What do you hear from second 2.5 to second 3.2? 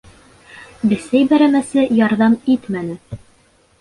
итмәне.